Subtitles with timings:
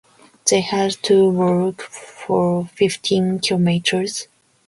[0.49, 4.27] They had to walk for fifteen kilometers.